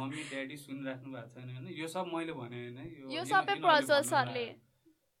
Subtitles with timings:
[0.00, 1.66] Mummy daddy सुनिराख्नु भएको छैन होइन?
[1.80, 4.46] यो सब मैले भने होइन यो सबै प्रज्वल सरले।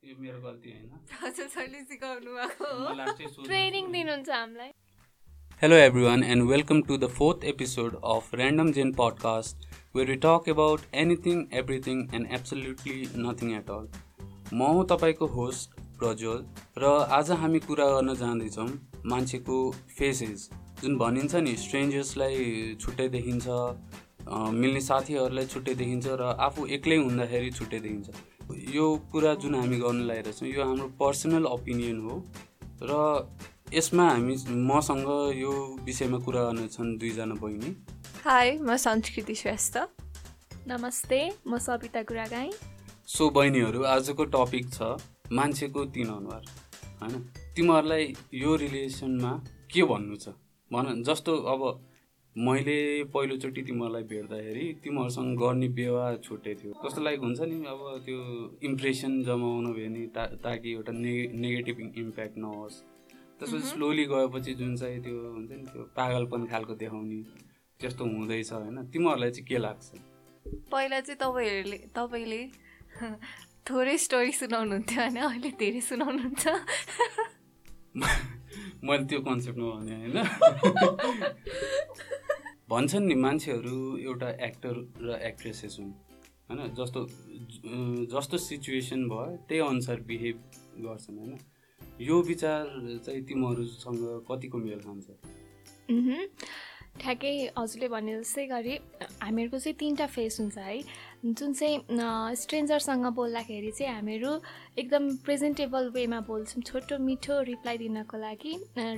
[0.02, 4.72] यो मेरो गल्ती होइन। प्रज्वल सरले सिकाउनु भएको ट्रेनिङ दिनुहुन्छ हामीलाई।
[5.60, 9.62] Hello, everyone, and welcome to the fourth episode of Random Gen Podcast,
[9.92, 12.96] where we talk about anything, everything, and absolutely
[13.28, 13.88] nothing at all.
[14.52, 16.44] म हो तपाईँको होस्ट प्रज्वल
[16.78, 18.68] र आज हामी कुरा गर्न जाँदैछौँ
[19.12, 19.56] मान्छेको
[19.98, 20.48] फेसेस
[20.82, 23.46] जुन भनिन्छ नि स्ट्रेन्जर्सलाई छुट्टै देखिन्छ
[24.26, 28.08] मिल्ने साथीहरूलाई छुट्टै देखिन्छ र आफू एक्लै हुँदाखेरि छुट्टै देखिन्छ।
[28.74, 32.14] यो कुरा जुन हामी गर्न लागिरहेछौँ यो हाम्रो पर्सनल ओपिनियन हो
[32.82, 32.92] र
[33.74, 34.34] यसमा हामी
[34.66, 35.52] मसँग यो
[35.84, 37.70] विषयमा कुरा गर्न छन् दुईजना बहिनी।
[38.24, 39.78] हाई म संस्कृति श्रेष्ठ।
[40.68, 42.50] नमस्ते म सबिता गुरागाई।
[43.06, 44.98] सो बहिनीहरू आजको टपिक छ
[45.32, 46.42] मान्छेको तिन अनुहार
[47.00, 47.14] होइन?
[47.56, 49.32] तिमीहरूलाई यो रिलेसनमा
[49.70, 50.34] के भन्नु छ?
[50.70, 51.62] भन जस्तो अब
[52.36, 58.18] मैले पहिलोचोटि तिमीहरूलाई भेट्दाखेरि तिमीहरूसँग गर्ने व्यवहार छुट्टै थियो। कस्तो लागि हुन्छ नि अब त्यो
[58.62, 62.74] इम्प्रेसन जमाउनु भयो नि ता ताकि एउटा ने नेगेटिभ इम्प्याक्ट नहोस्।
[63.40, 67.20] त्यसपछि स्लोली गएपछि जुन चाहिँ त्यो हुन्छ नि त्यो पागलपन खालको देखाउने
[67.80, 68.76] त्यस्तो हुँदैछ होइन?
[68.84, 69.86] तिमीहरूलाई चाहिँ के लाग्छ?
[70.72, 72.42] पहिला चाहिँ तपाईँहरूले तपाईँले
[73.68, 75.16] थोरै स्टोरी सुनाउनुहुन्थ्यो होइन?
[75.16, 76.44] अहिले धेरै सुनाउनुहुन्छ।
[78.84, 80.16] मैले त्यो कन्सेप्टमा भने होइन?
[82.68, 85.92] भन्छन् नि मान्छेहरू एउटा एक्टर र एक्ट्रेसेस हुन्।
[86.48, 86.60] होइन?
[86.74, 87.00] जस्तो
[88.10, 90.36] जस्तो सिचुएसन भयो त्यही अनुसार बिहेभ
[90.84, 91.38] गर्छन् होइन?
[92.00, 92.62] यो विचार
[93.06, 95.06] चाहिँ तिमीहरूसँग कतिको मेल खान्छ।
[96.96, 98.74] ठ्याक्कै हजुरले भने जस्तै गरी
[99.22, 100.78] हामीहरूको चाहिँ तिनवटा फेस हुन्छ है।
[101.28, 104.32] जुन चाहिँ स्ट्रेन्जरसँग बोल्दाखेरि चाहिँ हामीहरू
[104.80, 108.52] एकदम प्रेजेन्टेबल वेमा बोल्छौँ। छोटो मिठो रिप्लाई दिनको लागि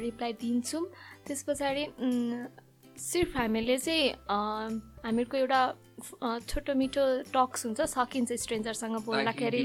[0.04, 0.84] रिप्लाई दिन्छौँ।
[1.26, 1.84] त्यस पछाडि
[2.98, 4.70] सिर्फ हामीले चाहिँ अँ,
[5.04, 5.60] हामीहरूको एउटा
[6.50, 7.04] छोटो मिठो
[7.34, 9.62] टक्स हुन्छ सकिन्छ स्ट्रेन्जरसँग बोल्दाखेरि।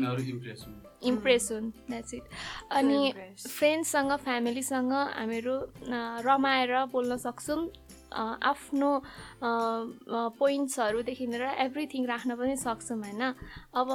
[1.03, 2.25] इम्प्रेस हुन्। द्याट्स इट
[2.71, 3.01] अनि.
[3.37, 5.55] फ्रेन्ड्ससँग फ्यामिलीसँग हामीहरू
[6.27, 7.61] रमाएर बोल्न सक्छौँ।
[8.13, 8.91] आफ्नो
[10.39, 13.23] पोइन्ट्सहरूदेखि लिएर एभ्रिथिङ राख्न पनि सक्छौँ होइन?
[13.73, 13.89] अब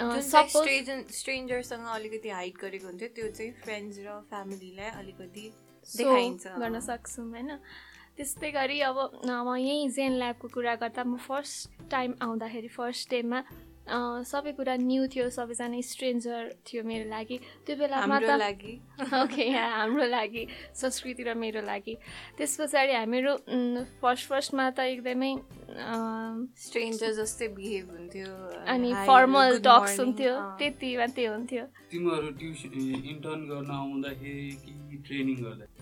[0.00, 0.66] सपोज
[1.12, 5.44] स्ट्रेन्जरसँग अलिकति हाइड गरेको हुन्थ्यो त्यो चाहिँ फ्रेन्ड्स र फ्यामिलीलाई अलिकति
[5.86, 7.50] देखाइन्छ। गर्न सक्छौँ होइन?
[8.16, 13.40] त्यस्तै गरी अब म यहीँ जेन ल्याबको कुरा गर्दा म फर्स्ट टाइम आउँदाखेरि फर्स्ट डेमा
[13.90, 18.74] सबै कुरा न्यू थियो सबैजना स्ट्रेन्जर थियो मेरो लागि। त्यो बेलामा हाम्रो त लागि।
[19.22, 20.46] ओके यहाँ हाम्रो लागि
[20.78, 21.94] संस्कृति र मेरो लागि।
[22.38, 23.32] त्यस पछाडि हामीहरू
[23.98, 25.32] फर्स्ट फर्स्टमा त एकदमै
[26.66, 28.30] स्ट्रेन्जर जस्तै बिहेभ हुन्थ्यो
[28.70, 32.74] अनि फर्मल टक्स हुन्थ्यो। त्यति मात्रै हुन्थ्यो। तिमीहरू ट्युसन
[33.12, 35.79] इन्टर्न गर्न आउँदाखेरि कि ट्रेनिङ गर्दा?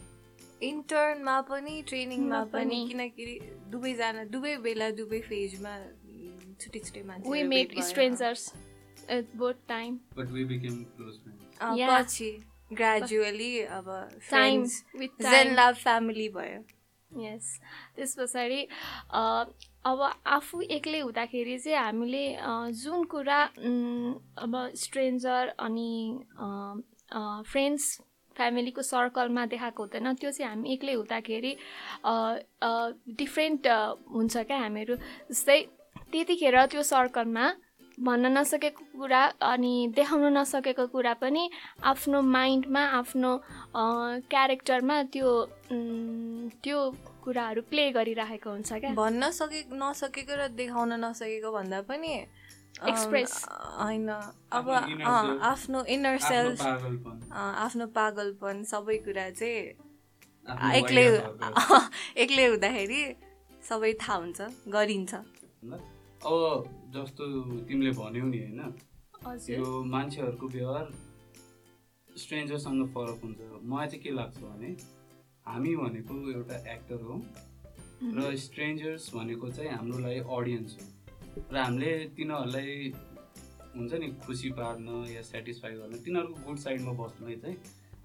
[0.62, 3.24] इन्टर्नमा पनि ट्रेनिङमा मा पनि। किनकि
[3.70, 5.74] दुवैजना दुवै बेला दुवै फेजमा
[6.60, 8.52] छुट्टै छुट्टै मान्छे we met strangers
[9.10, 11.88] at both time but we became close friend Yeah.
[11.91, 12.26] पछि
[12.72, 13.86] ग्रेजुअली अब
[14.26, 16.60] फ्रेन्ड्स विथ जेन लाभ फ्यामिली भयो।
[17.10, 17.47] यस
[17.97, 18.60] त्यस पछाडि
[19.91, 20.02] अब
[20.36, 22.24] आफू एक्लै हुँदाखेरि चाहिँ हामीले
[22.82, 23.41] जुन कुरा
[24.44, 24.54] अब
[24.84, 25.92] स्ट्रेन्जर अनि
[27.50, 27.86] फ्रेन्ड्स
[28.38, 31.53] फ्यामिलीको सर्कलमा देखाएको हुँदैन। त्यो चाहिँ हामी एक्लै हुँदाखेरि
[33.19, 33.66] डिफ्रेन्ट
[34.15, 34.94] हुन्छ क्या हामीहरू।
[35.31, 35.59] जस्तै
[36.12, 37.47] त्यतिखेर त्यो सर्कलमा
[37.98, 41.43] भन्न नसकेको कुरा अनि देखाउन नसकेको कुरा पनि
[41.82, 43.31] आफ्नो माइन्डमा आफ्नो
[44.31, 45.28] क्यारेक्टरमा त्यो
[46.62, 46.78] त्यो
[47.25, 52.12] कुराहरू प्ले गरिराखेको हुन्छ क्या। भन्न सके नसकेको र देखाउन नसकेको भन्दा पनि
[52.87, 53.33] Express.
[53.78, 59.62] होइन अब आफ्नो इनर सेल्फ पागलपन आफ्नो पागलपन सबै कुरा चाहिँ
[60.78, 61.06] एक्लै।
[62.25, 63.00] एक्लै हुँदाखेरि
[63.69, 66.34] सबै थाहा हुन्छ गरिन्छ। अब
[66.94, 67.25] जस्तो
[67.69, 68.61] तिमीले भन्यौ नि होइन?
[69.50, 70.87] यो मान्छेहरूको व्यवहार
[72.10, 74.71] स्ट्रेन्जरसँग फरक हुन्छ। मलाई चाहिँ के लाग्छ भने
[75.47, 77.16] हामी भनेको एउटा एक्टर हो
[78.16, 80.87] र स्ट्रेन्जर्स भनेको चाहिँ हाम्रो लागि अडियन्स हो।
[81.53, 82.92] र हामीले तिनीहरूलाई
[83.77, 87.57] हुन्छ नि खुसी पार्न या सेटिस्फाई गर्न तिनीहरूको गुड साइडमा बस्नलाई चाहिँ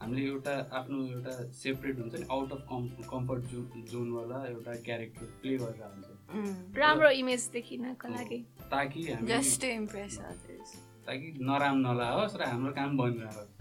[0.01, 3.59] हामीले एउटा आफ्नो एउटा सेपरेट हुन्छ नि आउट अफ कम् कम्फर्ट जो
[3.91, 8.39] जोनवाला एउटा क्यारेक्टर प्ले गरेर हुन्छ राम्रो इमेज देखिनको लागि।
[8.71, 10.69] ताकि हामी जस्ट टु इम्प्रेस अदर्स
[11.07, 13.51] ताकि नराम नलाओस् र हाम्रो काम बनिरहोस्।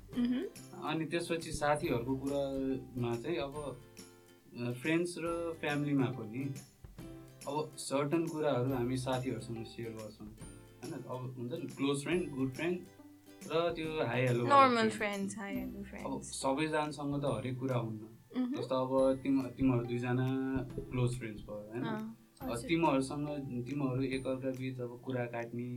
[0.91, 3.55] अनि त्यसपछि साथीहरूको कुरामा चाहिँ अब
[4.81, 5.27] फ्रेन्ड्स र
[5.61, 6.43] फ्यामिलीमा पनि
[7.49, 10.93] अब सर्टन कुराहरू हामी साथीहरूसँग सेयर गर्छौँ। होइन?
[10.93, 12.77] अब हुन्छ नि क्लोज फ्रेन्ड गुड फ्रेन्ड
[13.53, 18.03] र त्यो hi hello normal friends hi hello अब सबैजनासँग त हरेक कुरा हुन्न।
[18.57, 18.93] जस्तो अब
[19.23, 20.29] तिम तिमीहरू दुईजना
[20.93, 21.85] क्लोज फ्रेन्ड्स भयो होइन?
[22.69, 23.27] तिमीहरूसँग
[23.67, 25.69] तिमीहरू एकअर्का बिच अब कुरा काट्ने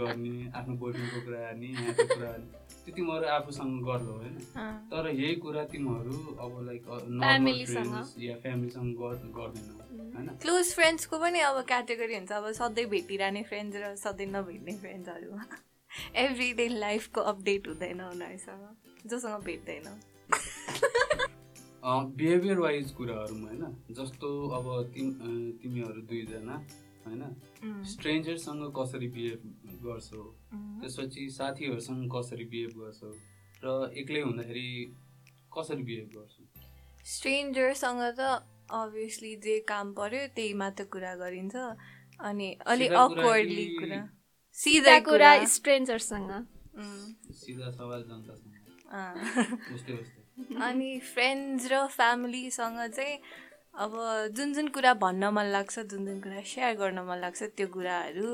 [0.00, 4.38] गर्ने आफ्नो बोयफ्रेन्डको कुरा गर्ने यहाँको कुरा गर्ने त्यो तिमीहरू आफूसँग गर्छौ होइन।
[4.90, 6.82] तर यही कुरा तिमीहरू अब लाइक
[8.18, 9.74] या फ्यामिलीसँग गर- गर्दैनौ
[10.14, 10.26] होइन?
[10.26, 15.44] क्लोज फ्रेन्ड्सको पनि अब क्याटेगोरी हुन्छ। अब सधैँ भेटिरहने फ्रेन्ड्स र सधैँ नभेट्ने फ्रेन्ड्सहरूमा
[16.16, 18.76] एभ्री डे लाइफको अपडेट हुँदैन उनीहरूसँग।
[19.06, 20.00] जोसँग भेट्दैन।
[21.84, 23.84] बिहेभियर वाइज कुराहरूमा होइन?
[23.90, 26.66] जस्तो अब तिमीहरू दुईजना
[27.06, 27.22] होइन?
[27.84, 30.22] स्ट्रेन्जरसँग कसरी बिहेभ गर्छौ।
[30.80, 33.10] त्यसपछि साथीहरूसँग कसरी बिहेभ गर्छौ?
[33.64, 33.66] र
[34.00, 34.68] एक्लै हुँदाखेरि
[35.52, 36.42] कसरी बिहेभ गर्छौ?
[37.06, 38.20] स्ट्रेन्जरसँग त
[38.72, 41.56] अभियसली जे काम पर्यो त्यही मात्र कुरा गरिन्छ।
[42.20, 44.00] अनि अलिक अक्वर्डली कुरा
[44.56, 46.30] सिधा कुरा स्ट्रेन्जरसँग।
[47.42, 48.54] सिधा सवाल जनतासँग।
[50.62, 53.16] अनि फ्रेन्ड्स र फ्यामिलीसँग चाहिँ
[53.74, 53.92] अब
[54.36, 58.28] जुन जुन कुरा भन्न मन लाग्छ जुन जुन कुरा सेयर गर्न मन लाग्छ त्यो कुराहरू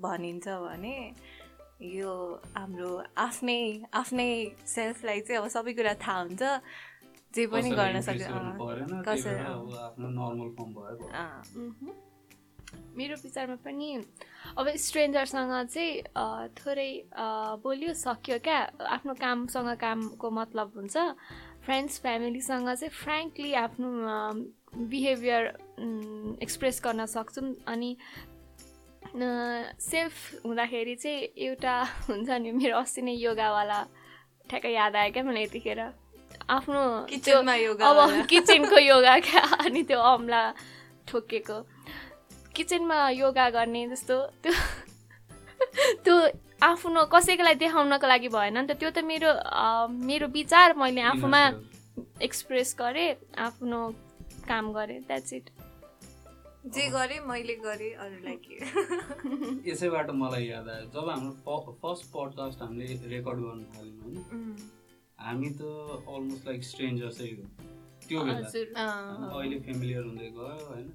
[0.00, 0.96] भनिन्छ भने
[1.94, 2.12] यो
[2.56, 3.58] हाम्रो आफ्नै
[3.92, 4.28] आफ्नै
[4.66, 6.42] सेल्फलाई चाहिँ अब सबै कुरा थाहा हुन्छ
[7.34, 10.96] जे पनि गर्न सक्छ गर्नु अँ, परेन त्यही कसै- भएर अब आफ्नो नर्मल फर्म भयो
[10.96, 11.92] भयो। अँ। मह्म।
[12.96, 13.88] मेरो विचारमा पनि
[14.58, 16.24] अब स्ट्रेन्जरसँग चाहिँ अ,
[16.58, 16.90] थोरै
[17.64, 18.58] बोल्यो सक्यो क्या
[18.94, 20.96] आफ्नो कामसँग कामको मतलब हुन्छ
[21.66, 23.90] फ्रेन्ड्स फ्यामिलीसँग चाहिँ फ्रेङ्कली आफ्नो
[24.76, 25.42] बिहेभियर
[26.42, 27.96] एक्सप्रेस गर्न सक्छौँ अनि
[29.14, 31.74] सेल्फ हुँदाखेरि चाहिँ एउटा
[32.08, 33.80] हुन्छ नि मेरो अस्ति नै योगावाला
[34.50, 35.80] ठ्याक्कै याद आयो क्या मलाई यतिखेर।
[36.50, 40.42] आफ्नो किचनमा योगा अब वाला। किचनको योगा क्या अनि त्यो अम्ला
[41.08, 41.58] ठोकेको।
[42.56, 44.52] किचनमा योगा गर्ने जस्तो त्यो
[46.04, 46.14] त्यो
[46.62, 49.30] आफ्नो कसैकोलाई देखाउनको लागि भएन नि त। त्यो त मेरो
[50.02, 51.42] मेरो विचार मैले आफूमा
[52.22, 53.80] एक्सप्रेस गरेँ आफ्नो
[54.48, 55.50] काम गरेँ द्याट्स इट
[56.74, 58.56] जे गरेँ मैले गरेँ अरूलाई के।
[59.70, 64.56] यसैबाट मलाई याद आयो जब हाम्रो फर्स्ट पडकास्ट हामीले रेकर्ड गर्न थाल्यौँ होइन
[65.18, 65.74] हामी त
[66.06, 67.44] अलमोस्ट लाइक स्ट्रेन्जर्सै हो
[68.06, 70.88] त्यो बेला हजुर अँ। अहिले फेमिलियर हुँदै गयो होइन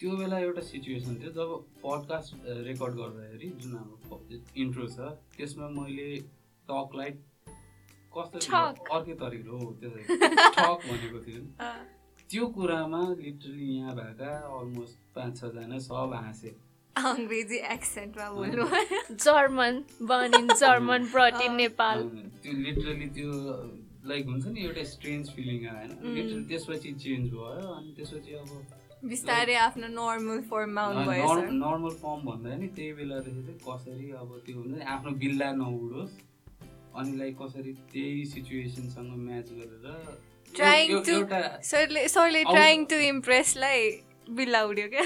[0.00, 1.50] त्यो बेला एउटा सिचुएसन थियो जब
[1.82, 2.34] पडकास्ट
[2.68, 4.20] रेकर्ड गर्दाखेरि जुन हाम्रो
[4.64, 6.08] इन्ट्रो छ त्यसमा मैले
[6.68, 7.10] टकलाई
[8.12, 8.62] कस्तो।
[8.92, 9.90] अर्कै तरिकाले हो त्यो
[10.56, 12.01] ठक भनेको थियो नि। अँ।
[12.32, 16.50] त्यो कुरामा लिटरली यहाँ भएका अलमोस्ट पाँच छजना सब हाँसे
[16.96, 18.66] अङ्ग्रेजी एक्सेन्टमा बोल्नु
[19.24, 21.98] German born in German brought in Nepal.
[22.42, 23.30] त्यो लिटरली त्यो
[24.12, 26.14] लाइक हुन्छ नि एउटा स्ट्रेन्ज फिलिङ आयो होइन?
[26.14, 28.50] लिटरली त्यसपछि चेन्ज भयो अनि त्यसपछि अब
[29.12, 34.34] बिस्तारै आफ्नो नर्मल फर्ममा आउनुभयो सर नर्मल फर्म भन्दा नि त्यही बेलादेखि चाहिँ कसरी अब
[34.46, 36.18] त्यो हुन्छ नि आफ्नो बिल्ला नउडोस्।
[36.98, 39.86] अनि लाइक कसरी त्यही सिचुएसनसँग म्याच गरेर
[40.56, 43.90] To- एउटा सरले सरले ट्राइङ टु इम्प्रेसलाई
[44.30, 45.04] बिल्ला उड्यो क्या?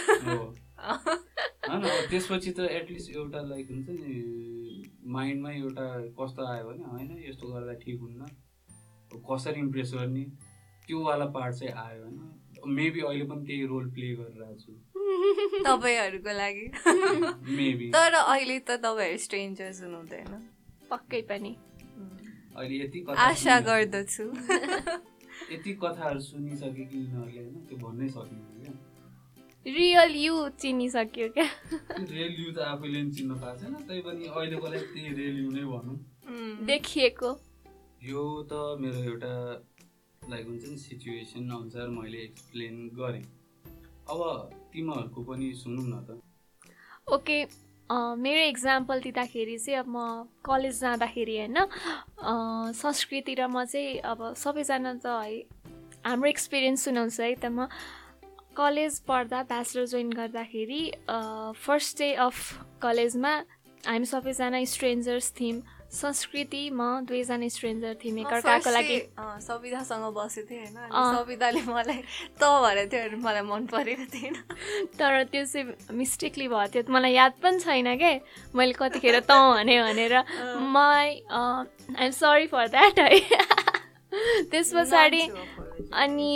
[2.11, 4.83] त्यसपछि त एटलिस्ट एउटा लाइक हुन्छ नि
[5.17, 5.87] माइन्डमा एउटा
[6.19, 8.27] कस्तो आयो भने होइन यस्तो गर्दा ठिक हुन्न।
[9.31, 10.25] कसरी इम्प्रेस गर्ने
[10.87, 12.19] त्योवाला पार्ट चाहिँ आयो होइन।
[12.75, 14.73] मेबी अहिले पनि त्यही रोल प्ले गरिरहेको छु
[15.65, 16.67] तपाईँहरूको लागि।
[17.57, 20.33] मेबी तर अहिले त तपाईँहरू स्ट्रेन्जर्स हुनुहुँदैन।
[20.91, 21.53] पक्कै पनि।
[22.57, 24.25] अहिले यति आशा गर्दछु।
[25.53, 28.75] यति कथाहरू सुनिसके कि यिनीहरूले होइन त्यो भन्नै सकिँदैन क्या।
[29.67, 31.47] रियल यु चिनिसक्यो क्या?
[31.71, 35.37] त्यो रेल यु त आफैले पनि चिन्न पाएको छैन त्यही पनि अहिलेको लागि त्यही रेल
[35.45, 35.97] यु नै भनौँ।
[36.67, 37.31] देखिएको।
[38.03, 39.33] यो त मेरो एउटा
[40.23, 43.25] लाइक हुन्छ नि सिचुएसन अनुसार मैले एक्सप्लेन गरेँ।
[44.11, 44.21] अब
[44.73, 46.23] तिमीहरूको पनि सुनौँ न त।
[47.15, 47.39] ओके
[47.91, 51.59] मेरो इक्जाम्पल दिँदाखेरि चाहिँ अब म कलेज जाँदाखेरि होइन
[52.75, 55.39] संस्कृति र म चाहिँ अब सबैजना त है
[56.03, 57.69] हाम्रो एक्सपिरियन्स सुनाउँछु है त म
[58.57, 60.83] कलेज पढ्दा ब्याचलर जोइन गर्दाखेरि
[61.63, 62.37] फर्स्ट डे अफ
[62.83, 63.33] कलेजमा
[63.87, 70.67] हामी सबैजना स्ट्रेन्जर्स थियौँ। संस्कृति म दुवैजना स्ट्रेन्जर थियौँ म एकअर्काको लागि। सवितासँग बसेको थिएँ
[70.75, 72.01] होइन। सविताले मलाई
[72.35, 74.35] त भएर थियो अनि मलाई मन परेको थिएन।
[74.99, 78.13] तर त्यो चाहिँ मिस्टेकली भएको थियो मलाई याद पनि छैन क्या
[78.57, 80.15] मैले कतिखेर तँ भने भनेर
[80.75, 83.11] मै आइएम सरी फर द्याट है।
[84.51, 85.23] त्यस पछाडि.
[85.95, 86.31] अनि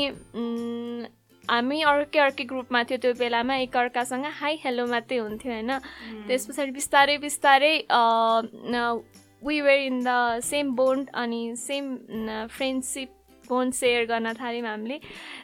[1.50, 5.72] हामी अर्कै अर्कै ग्रुपमा थियो त्यो बेलामा एकअर्कासँग हाई हेलो मात्रै हुन्थ्यो होइन?
[6.26, 7.74] त्यस पछाडि बिस्तारै बिस्तारै
[9.42, 11.84] we were in the same bond अनि सेम
[12.56, 13.10] फ्रेन्डसिप
[13.48, 14.98] बोन्ड सेयर गर्न थाल्यौँ हामीले।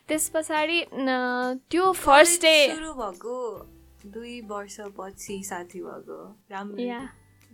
[0.08, 3.36] त्यस पछाडि त्यो फर्स्ट डे भएको
[4.06, 6.18] दुई वर्षपछि साथी भएको।
[6.50, 7.00] राम्रो।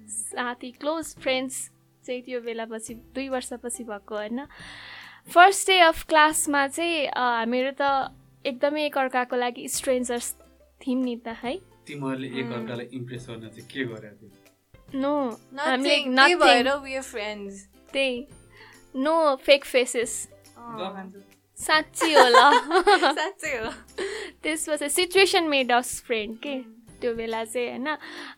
[0.08, 1.56] साथी क्लोज फ्रेन्ड्स
[2.04, 4.40] चाहिँ त्यो बेलापछि दुई वर्षपछि भएको होइन?
[5.30, 7.82] फर्स्ट डे अफ क्लासमा चाहिँ हामीहरू त
[8.44, 10.34] एकदमै एकअर्काको लागि स्ट्रेन्जर्स
[10.86, 11.56] थियौँ नि त है?
[11.86, 14.30] तिमीहरूले एकअर्कालाई इम्प्रेस गर्न चाहिँ के गरेको थियो?
[14.94, 15.14] नो
[15.58, 16.34] हामीले.
[16.34, 17.66] भएर we are friends.
[17.92, 18.26] त्यही।
[18.96, 20.28] नो फेक फेसेस
[21.58, 22.50] साँच्ची होला
[23.18, 23.70] साँच्चै हो।
[24.42, 26.56] त्यसपछि सिचुएसन मेड अस फ्रेन्ड के?
[27.00, 27.96] त्यो बेला चाहिँ होइन?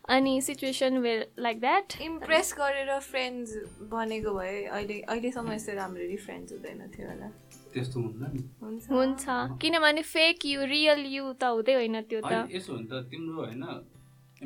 [0.09, 3.55] अनि situation well like that impress गरेर फ्रेन्ड्स
[3.91, 7.29] बनेको भए अहिले अहिलेसम्म यस्तो राम्ररी फ्रेन्ड्स हुँदैन थियो होला।
[7.75, 9.25] त्यस्तो हुन्न नि। हुन्छ। हुन्छ।
[9.61, 13.63] किनभने फेक यु रियल यु त हुँदै होइन त्यो त। यसो हुन्छ तिम्रो होइन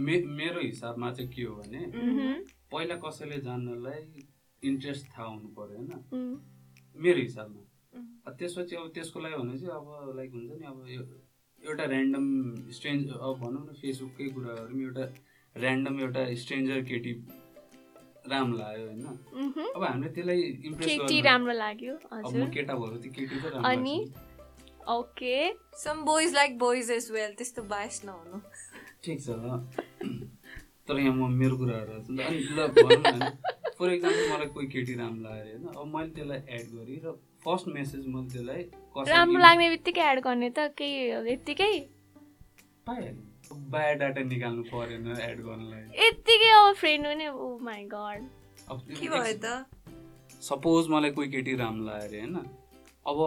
[0.01, 1.81] मे मेरो हिसाबमा चाहिँ के हो भने
[2.71, 4.01] पहिला कसैले जान्नलाई
[4.63, 5.91] इन्ट्रेस्ट थाहा हुनु पऱ्यो होइन।
[6.95, 7.62] मेरो हिसाबमा।
[8.31, 11.07] त्यसपछि अब त्यसको लागि भने चाहिँ अब लाइक हुन्छ नि अब यो-
[11.62, 12.25] एउटा ऱ्यान्डम
[12.71, 15.05] स्ट्रेन्ज अब भनौँ न फेसबुककै कुरा गरौँ एउटा
[15.55, 17.12] ऱ्यान्डम एउटा स्ट्रेन्जर केटी
[18.29, 19.03] राम्रो लाग्यो होइन।
[19.79, 23.69] अब हामीले त्यसलाई इम्प्रेस केटी राम्रो लाग्यो अब हजुर। केटा भएर त्यो केटी त राम्रो
[23.69, 23.98] अनि?
[24.95, 25.36] Okay.
[25.83, 28.39] Some boys like boys as well त्यस्तो बायस नहुनु।
[29.03, 29.29] ठिक छ।
[30.88, 33.31] तर यहाँ म मेरो कुराहरू नि। अनि ल न।
[33.79, 37.67] फर इक्जाम्पल मलाई कोही केटी राम्रो लाग्यो होइन। अब मैले त्यसलाई एड गरेँ र फर्स्ट
[37.75, 38.63] मेसेज मैले त्यसलाई
[38.98, 40.98] कसरी राम्रो लाग्ने बित्तिकै एड गर्ने त केही
[41.31, 41.71] यत्तिकै?
[42.89, 43.15] पाइहालेँ
[43.71, 48.27] बायोडाटा निकाल्नु परेन एड गर्नलाई। यत्तिकै अब फ्रेन्ड हुने। ओ माई गड
[48.71, 49.65] अब के भयो त?
[50.41, 52.35] सपोज मलाई कोही केटी राम्रो लाग्यो अरे होइन
[53.09, 53.17] अब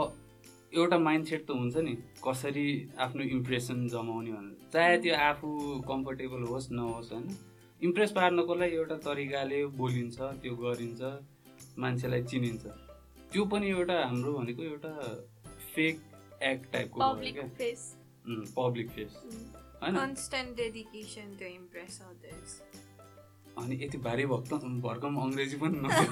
[0.72, 1.94] एउटा माइन्ड सेट त हुन्छ नि
[2.26, 2.66] कसरी
[3.06, 5.48] आफ्नो इम्प्रेसन जमाउने भनेर। चाहे त्यो आफू
[5.88, 7.26] कम्फर्टेबल होस् नहोस् होइन
[7.80, 11.02] इम्प्रेस पार्नको लागि एउटा तरिकाले बोलिन्छ त्यो गरिन्छ
[11.78, 12.64] मान्छेलाई चिनिन्छ।
[13.32, 14.92] त्यो पनि एउटा हाम्रो भनेको एउटा
[15.74, 15.94] फेक
[16.50, 16.98] एक्ट टाइपको
[18.56, 19.12] पब्लिक फेस
[19.82, 19.94] होइन?
[23.58, 24.52] अनि यति भारी भक्त
[24.84, 26.06] भर्खर अङ्ग्रेजी पनि नथ्यो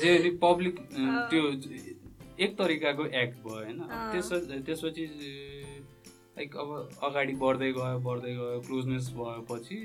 [0.00, 0.74] जे नि पब्लिक
[1.30, 1.42] त्यो
[2.44, 3.78] एक तरिकाको एक्ट भयो होइन।
[4.12, 4.28] त्यस
[4.66, 5.04] त्यसपछि
[6.36, 6.68] लाइक अब
[7.08, 9.78] अगाडि बढ्दै गयो बढ्दै गयो क्लोजनेस भएपछि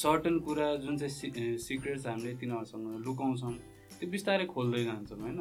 [0.00, 3.54] सर्टन कुरा जुन चाहिँ सिक्रेट्स हामीले तिनीहरूसँग लुकाउँछौँ
[3.98, 5.38] त्यो बिस्तारै खोल्दै जान्छौँ होइन?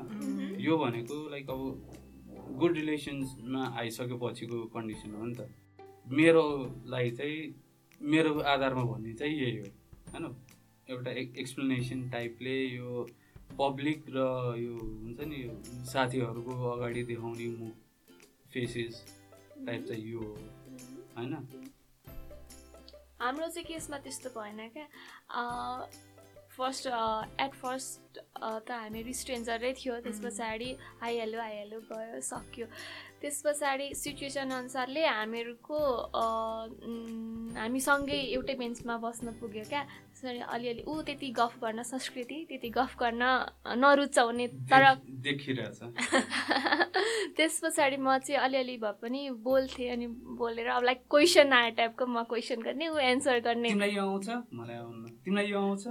[0.59, 1.61] यो भनेको लाइक अब
[2.59, 5.49] गुड रिलेसन्समा आइसकेपछिको कन्डिसन हो नि त।
[6.07, 6.43] मेरो
[6.85, 7.37] लागि चाहिँ
[8.01, 9.65] मेरो आधारमा भन्ने चाहिँ यही हो
[10.13, 10.35] होइन?
[10.89, 13.07] एउटा एक्सप्लेनेसन टाइपले यो
[13.59, 14.19] पब्लिक र
[14.57, 15.39] यो हुन्छ नि
[15.91, 17.69] साथीहरूको अगाडि देखाउने मु
[18.53, 19.03] फेसेस
[19.65, 20.35] टाइप चाहिँ यो हो
[21.17, 21.33] होइन?
[23.21, 24.87] हाम्रो चाहिँ केसमा त्यस्तो भएन क्या।
[26.57, 26.87] फर्स्ट
[27.41, 28.19] एट फर्स्ट
[28.67, 29.99] त हामीहरू स्ट्रेन्जरै थियो.
[30.05, 30.69] त्यस पछाडि
[31.01, 32.65] आइहाल्यो आइहाल्यो गयो सक्यो.
[33.21, 35.77] त्यस पछाडि सिचुएसन अनुसारले हामीहरूको
[37.57, 42.69] हामी सँगै एउटै बेन्चमा बस्न पुग्यो क्या। त्यसरी अलिअलि ऊ त्यति गफ गर्न संस्कृति त्यति
[42.77, 43.23] गफ गर्न
[43.81, 45.79] नरुचाउने तर देख- देखिरहेछ।
[47.37, 50.07] त्यस पछाडि म चाहिँ अलिअलि भए पनि बोल्थेँ अनि
[50.41, 54.29] बोलेर अब लाइक क्वेसन आयो टाइपको म क्वेसन गर्ने ऊ एन्सर गर्ने। तिमीलाई यो आउँछ?
[54.53, 54.77] मलाई
[55.23, 55.87] तिमीलाई यो आउँछ?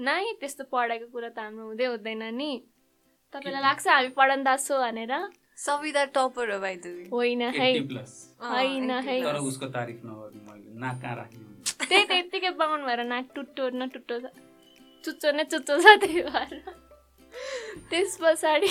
[0.00, 2.50] नाइ त्यस्तो पढाइको कुरा त हाम्रो हुँदै हुँदैन नि।
[3.32, 5.12] तपाईँलाई लाग्छ हामी पढन्दाज छौँ भनेर?
[5.60, 7.70] सविता टपर हो भाइ दुई होइन है।
[8.40, 11.52] होइन है। तर उसको तारिफ नगर्नु मैले नाक कहाँ राख्ने हो?
[11.84, 14.26] त्यही त यत्तिकै बाहुन भएर नाक टुट्टो न टुट्टो छ
[15.04, 16.52] चुच्चो नै चुच्चो छ त्यही भएर।
[17.90, 18.68] त्यस पछाडि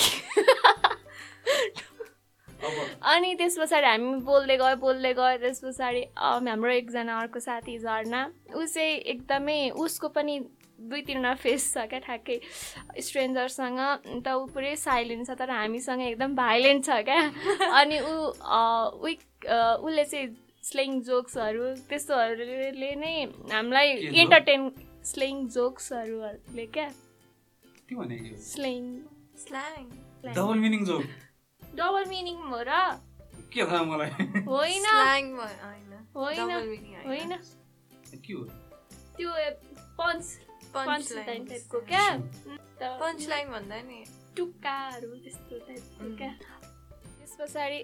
[2.59, 2.75] अब
[3.11, 8.21] अनि त्यस पछाडि हामी बोल्दै गयो बोल्दै गयो त्यस पछाडि हाम्रो एकजना अर्को साथी झर्ना।
[8.55, 10.35] ऊ चाहिँ एकदमै उसको पनि
[10.79, 12.37] दुई तिनवटा फेस छ क्या ठ्याक्कै।
[13.07, 13.79] स्ट्रेन्जरसँग
[14.23, 17.19] त ऊ पुरै साइलेन्ट छ तर हामीसँग एकदम भाइलेन्ट छ क्या।
[17.79, 18.15] अनि ऊ
[19.03, 19.19] विक
[19.83, 20.27] उसले चाहिँ
[20.63, 23.13] स्लेङ जोक्सहरू त्यस्तोहरूले नै
[23.51, 23.87] हामीलाई?
[24.23, 24.61] इन्टरटेन
[25.05, 26.87] स्लेङ जोक्सहरूले क्या।
[27.89, 28.81] के भनेको स्लेङ
[29.43, 29.83] स्ल्याङ।
[30.35, 30.97] डबल मिनिङ जो
[31.61, 32.71] डबल मिनिङ हो र।
[33.53, 34.11] के थाहा मलाई?
[34.47, 35.93] होइन। स्ल्याङ होइन।
[37.07, 37.31] होइन
[38.19, 38.39] त्यो
[39.99, 42.07] पन्च। लाइन टाइपको क्या?
[42.81, 44.03] पन्च लाइन भन्दा नि।
[44.37, 46.31] टुक्काहरू त्यस्तो टाइपको क्या?
[47.19, 47.79] त्यस पछाडि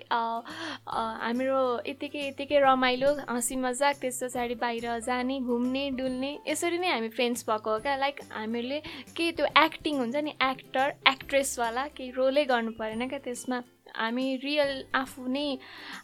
[1.22, 7.10] हाम्रो यतिकै यतिकै रमाइलो हाँसी मजाक त्यस पछाडि बाहिर जाने घुम्ने डुल्ने यसरी नै हामी
[7.10, 7.96] फ्रेन्ड्स भएको हो क्या?
[7.98, 8.80] लाइक हामीले
[9.18, 13.62] के त्यो एक्टिङ हुन्छ नि एक्टर एक्ट्रेसवाला केही रोलै गर्नु परेन क्या त्यसमा।
[13.96, 15.48] हामी रियल आफू नै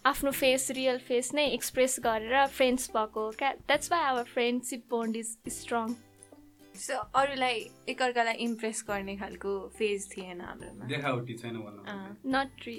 [0.05, 3.51] आफ्नो फेस रियल फेस नै एक्सप्रेस गरेर फ्रेन्ड्स भएको हो क्या?
[3.67, 5.93] That's why our friendship bond is strong
[6.75, 7.57] so अरूलाई
[7.89, 11.55] एकअर्कालाई इम्प्रेस गर्ने खालको फेज थिएन हाम्रोमा। देखावटी छैन।
[12.25, 12.75] नट रि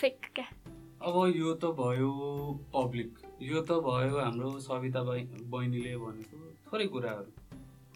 [0.00, 0.46] फेक क्या?
[1.02, 2.10] अब यो त भयो
[2.74, 5.20] पब्लिक यो त भयो हाम्रो सविता बाई
[5.52, 6.38] बहिनीले भनेको
[6.70, 7.30] थोरै कुराहरू।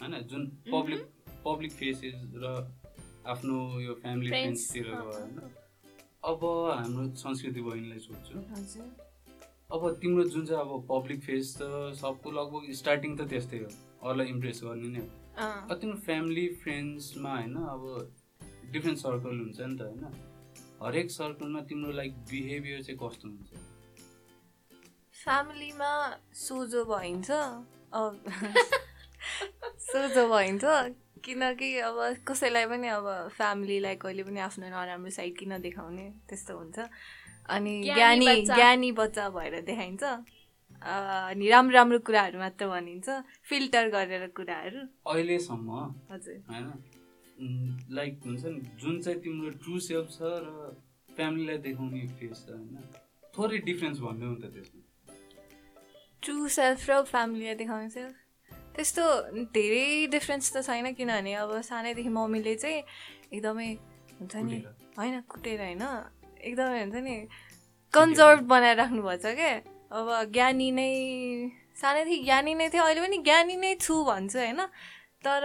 [0.01, 1.01] होइन जुन पब्लिक
[1.45, 2.53] पब्लिक फेसेस र
[3.27, 5.41] आफ्नो यो फ्यामिली फ्रेन्ड्सतिर। गयो होइन?
[6.25, 8.87] अब हाम्रो संस्कृति बहिनीलाई सोध्छु। हजुर।
[9.73, 13.71] अब तिम्रो जुन चाहिँ अब पब्लिक फेस त सबको लगभग स्टार्टिङ त त्यस्तै हो।
[14.03, 15.09] अरूलाई इम्प्रेस गर्ने नै हो।
[15.81, 18.15] तिम्रो फ्यामिली फ्रेन्ड्समा होइन अब
[18.73, 20.05] डिफ्रेन्ट सर्कल हुन्छ नि त होइन।
[20.83, 23.51] हरेक सर्कलमा तिम्रो लाइक बिहेभियर चाहिँ कस्तो हुन्छ?
[25.25, 27.31] फ्यामिलीमा सोझो भइन्छ।
[27.93, 28.25] अब
[29.79, 30.65] सोझो भइन्छ
[31.25, 36.79] किनकि अब कसैलाई पनि अब फ्यामिलीलाई कहिले पनि आफ्नो नराम्रो साइड किन देखाउने त्यस्तो हुन्छ।
[37.49, 40.03] अनि ज्ञानी ज्ञानी बच्चा। भएर देखाइन्छ।
[40.79, 43.09] अनि राम्रो राम्रो कुराहरू मात्र भनिन्छ
[43.49, 45.71] फिल्टर गरेर कुराहरू। अहिलेसम्म?
[46.13, 46.67] हजुर। होइन?
[47.91, 50.49] लाइक हुन्छ नि जुन चाहिँ तिम्रो ट्रु सेल्फ छ र
[51.17, 52.79] फ्यामिलीलाई देखाउने फेस छ होइन?
[53.35, 54.83] थोरै डिफ्रेन्स भन्दै हुन्छ त्यसमा।
[56.23, 58.15] ट्रु सेल्फ र फ्यामिलीलाई देखाउने सेल्फ
[58.75, 59.05] त्यस्तो
[59.55, 62.83] धेरै डिफ्रेन्स त छैन किनभने अब सानैदेखि मम्मीले चाहिँ
[63.35, 63.71] एकदमै
[64.19, 64.59] हुन्छ नि।
[64.99, 65.83] होइन कुटेर होइन
[66.43, 67.15] एकदमै हुन्छ नि
[67.95, 69.53] कन्जर्भ बनाएर राख्नुभएको छ क्या।
[69.91, 70.91] अब ज्ञानी नै
[71.81, 74.61] सानैदेखि ज्ञानी नै थियो अहिले पनि ज्ञानी नै छु भन्छु होइन?
[75.25, 75.43] तर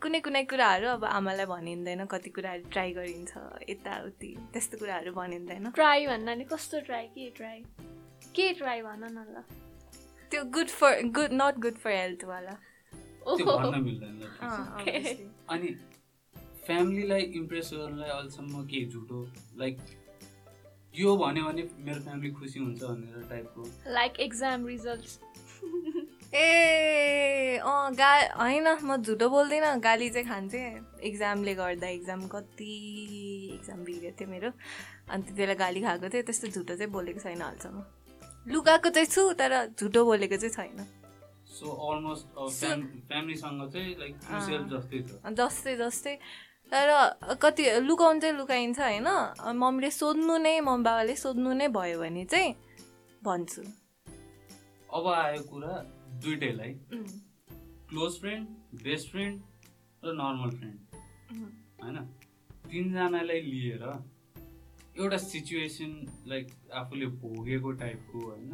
[0.00, 3.32] कुनै कुनै कुराहरू अब आमालाई भनिँदैन कति कुराहरू ट्राई गरिन्छ
[3.70, 7.60] यताउति त्यस्तो कुराहरू भनिँदैन। ट्राई भन्नाले कस्तो ट्राई के ट्राई
[8.36, 9.44] के ट्राई भन न ल।
[10.30, 12.54] त्यो good for good not good for हेल्थवाला.
[15.52, 15.68] अनि
[16.66, 19.20] फ्यामिलीलाई इम्प्रेस गर्नलाई अहिलेसम्म के झुटो?
[19.58, 19.76] लाइक
[20.96, 25.06] यो भन्यो भने मेरो फ्यामिली खुसी हुन्छ भनेर टाइपको लाइक एक्जाम रिजल्ट
[26.34, 30.70] ए अँ गा होइन म झुटो बोल्दिनँ गाली चाहिँ खान्थेँ।
[31.10, 32.72] इक्जामले गर्दा इक्जाम कति
[33.54, 37.40] इक्जाम बिग्रेको थियो मेरो अनि त्यति बेला गाली खाएको थियो त्यस्तो झुटो चाहिँ बोलेको छैन
[37.40, 37.78] अहिलेसम्म
[38.52, 40.86] लुगाएको चाहिँ छु तर झुटो बोलेको चाहिँ छैन।
[41.54, 42.24] सो अलमोस्ट
[43.08, 44.14] फ्यामिलीसँग चाहिँ लाइक
[45.38, 46.14] जस्तै जस्तै।
[46.72, 46.88] तर
[47.42, 49.08] कति लुकाउनु चाहिँ लुकाइन्छ होइन?
[49.56, 52.54] मम्मीले सोध्नु नै मम्मी बाबाले सोध्नु नै भयो भने चाहिँ
[53.22, 53.62] भन्छु।
[54.90, 55.74] अब आयो कुरा
[56.24, 56.72] दुइटैलाई।
[57.88, 59.36] क्लोज फ्रेन्ड बेस्ट फ्रेन्ड
[60.02, 60.78] र नर्मल फ्रेन्ड।
[61.82, 61.96] होइन?
[62.70, 63.84] तिनजनालाई लिएर
[64.98, 65.92] एउटा सिचुएसन
[66.28, 68.52] लाइक आफूले भोगेको टाइपको होइन?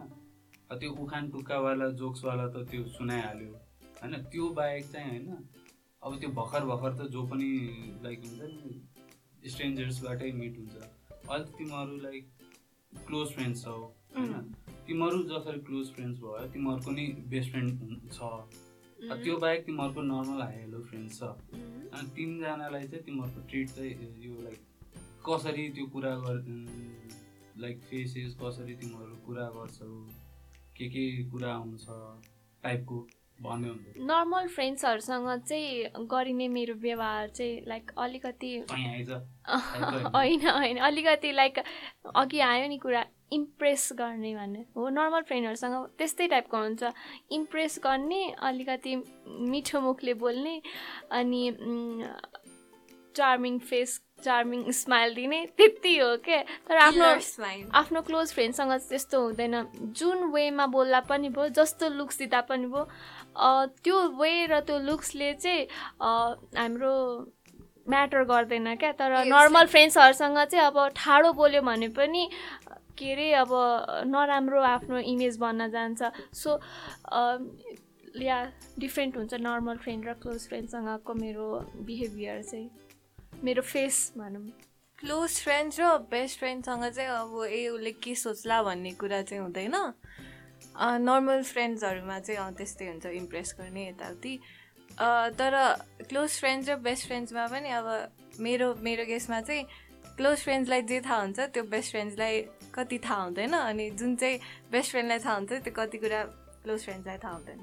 [0.72, 3.52] त्यो उखान टुक्कावाला जोक्सवाला त त्यो सुनाइहाल्यो।
[4.02, 4.12] होइन?
[4.32, 5.26] त्यो बाहेक चाहिँ होइन
[6.02, 7.48] अब त्यो भर्खर भर्खर त जो पनि
[8.04, 12.24] लाइक हुन्छ नि स्ट्रेन्जर्सबाटै मिट हुन्छ। अहिले त तिमीहरू लाइक
[12.92, 13.74] क्लोज फ्रेन्ड्स छौ
[14.16, 14.32] होइन?
[14.86, 17.70] तिमीहरू जसरी क्लोज फ्रेन्ड्स भयो तिमीहरूको नि बेस्ट फ्रेन्ड
[18.12, 18.32] छ।
[19.24, 21.22] त्यो बाहेक तिमीहरूको नर्मल हाई हेलो फ्रेन्ड्स छ।
[21.92, 24.60] अनि तिनजनालाई चाहिँ तिमीहरूको ट्रिट चाहिँ यो लाइक
[25.28, 26.42] कसरी त्यो कुरा गर्
[27.62, 29.94] लाइक फेसेस कसरी तिमीहरू कुरा गर्छौ
[30.76, 31.86] के के कुरा हुन्छ
[32.64, 32.96] टाइपको
[33.42, 38.56] नर्मल फ्रेन्ड्सहरूसँग चाहिँ गरिने मेरो व्यवहार चाहिँ लाइक अलिकति
[40.16, 41.58] होइन। होइन अलिकति लाइक
[42.16, 46.82] अघि आयो नि कुरा इम्प्रेस गर्ने भन्ने। हो नर्मल फ्रेन्डहरूसँग त्यस्तै टाइपको हुन्छ।
[47.30, 48.96] इम्प्रेस गर्ने अलिकति
[49.28, 50.62] मिठो मुखले बोल्ने
[51.10, 51.42] अनि
[53.16, 57.06] चार्मिङ फेस चार्मिङ स्माइल दिने त्यति हो क्या तर आफ्नो
[57.80, 59.54] आफ्नो क्लोज फ्रेन्डसँग त्यस्तो हुँदैन।
[59.96, 62.84] जुन वेमा बोल्दा पनि भयो जस्तो लुक्स दिँदा पनि भयो
[63.82, 65.66] त्यो वे र त्यो लुक्सले चाहिँ
[66.56, 66.94] हाम्रो
[67.88, 69.24] म्याटर गर्दैन क्या। तर.
[69.26, 72.28] नर्मल फ्रेन्ड्सहरूसँग चाहिँ अब ठाडो बोल्यो भने पनि
[72.98, 73.50] के अरे अब
[74.06, 76.60] नराम्रो आफ्नो इमेज बन्न जान्छ। सो
[78.20, 78.38] या
[78.78, 81.48] डिफ्रेन्ट हुन्छ नर्मल फ्रेन्ड र क्लोज फ्रेन्डसँगको मेरो
[81.88, 82.68] बिहेभियर चाहिँ।
[83.44, 84.42] मेरो फेस भनौँ।
[84.98, 89.74] क्लोज फ्रेन्ड्स र बेस्ट फ्रेन्डसँग चाहिँ अब ए उसले के सोच्ला भन्ने कुरा चाहिँ हुँदैन।
[91.08, 94.34] नर्मल फ्रेन्ड्सहरूमा चाहिँ अँ, त्यस्तै हुन्छ इम्प्रेस गर्ने यताउति।
[94.98, 95.52] अ, तर
[96.08, 97.86] क्लोज फ्रेन्ड्स र बेस्ट फ्रेन्ड्समा पनि अब
[98.40, 99.64] मेरो मेरो केसमा चाहिँ
[100.16, 102.42] क्लोज फ्रेन्ड्सलाई जे थाहा हुन्छ त्यो बेस्ट फ्रेन्ड्सलाई
[102.74, 104.38] कति थाहा हुँदैन अनि जुन चाहिँ
[104.72, 106.22] बेस्ट फ्रेन्डलाई थाहा हुन्छ त्यो कति कुरा
[106.62, 107.60] क्लोज फ्रेन्ड्सलाई थाहा हुँदैन।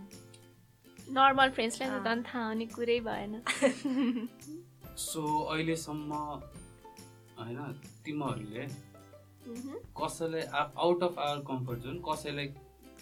[1.11, 3.41] नर्मल फ्रेन्ड्सलाई। त झन् थाहा हुने कुरै भएन।
[4.97, 6.13] सो अहिलेसम्म
[7.39, 7.59] होइन
[8.05, 8.67] तिमीहरूले
[9.99, 12.47] कसैलाई out of our comfort zone कसैलाई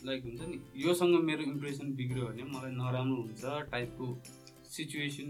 [0.05, 4.07] लाइक हुन्छ नि योसँग मेरो इम्प्रेसन बिग्रियो भने मलाई नराम्रो हुन्छ टाइपको
[4.75, 5.29] सिचुएसन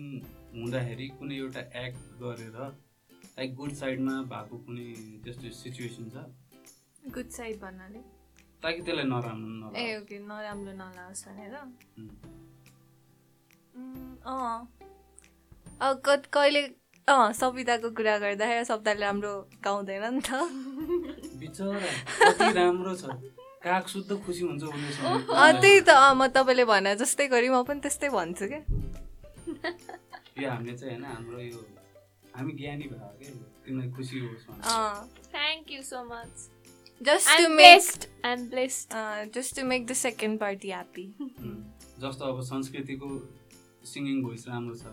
[0.55, 2.57] हुँदाखेरि कुनै एउटा एक्ट गरेर
[3.37, 4.87] लाइक गुड साइडमा भएको कुनै
[5.23, 6.25] त्यस्तो सिचुएसन छ?
[7.15, 7.99] गुड साइड भन्नाले?
[8.63, 11.55] ताकि त्यसलाई नराम्रो ए नराम्रो ओके नराम्रो नलाओस् भनेर?
[14.25, 14.84] अँ।
[15.81, 16.61] कहिले
[17.07, 19.33] अँ सविताको कुरा गर्दाखेरि सप्ताहले राम्रो
[19.63, 20.31] गाउँदैन नि त।
[21.37, 21.79] बिचरा
[22.31, 23.05] कति राम्रो छ।
[23.61, 27.61] काग शुद्ध खुसी हुन्छ उसले अँ, त्यही त अँ, म तपाईँले भने जस्तै गरी म
[27.67, 28.61] पनि त्यस्तै भन्छु क्या
[30.41, 31.59] यो हामीले चाहिँ होइन हाम्रो यो
[32.35, 36.33] हामी ज्ञानी भयो क्या यो। तिमीलाई खुसी होस् भनेर। Thank you so much
[37.01, 38.85] just to I'm make blessed I'm blessed
[39.35, 41.05] just to make the second party happy
[42.01, 43.07] जस्तो अब संस्कृतिको
[43.93, 44.85] सिङ्गिङ भोइस राम्रो छ।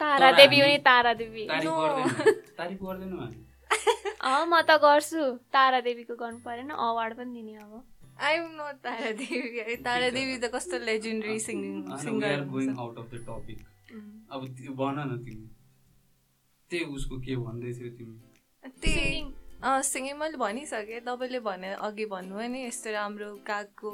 [0.00, 1.44] तारा देवी पनि तारा देवी।
[4.20, 7.72] अँ म त गर्छु। तारा देवीको गर्नु परेन अवार्ड पनि दिने अब।
[8.20, 9.76] I am not Tara Devi.
[9.84, 13.58] Tara Devi त कस्तो legendary singing singer going out of the topic
[14.32, 15.46] अब त्यो भन न तिमी।
[16.70, 18.16] त्यही उसको के भन्दै थियो तिमी?
[18.82, 19.16] त्यही
[19.92, 23.90] सिङ्गिङ मैले भनिसकेँ। तपाईँले भने अघि भन्नुभयो नि यस्तो राम्रो कागको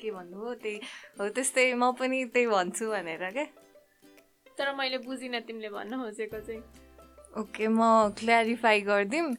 [0.00, 0.76] के भन्नुभयो त्यही
[1.18, 3.46] हो त्यस्तै म पनि त्यही भन्छु भनेर क्या
[4.58, 6.62] तर मैले बुझिनँ तिमीले भन्न खोजेको चाहिँ।
[7.40, 7.80] ओके म
[8.18, 9.34] क्ल्यारिफाई गरिदिउँ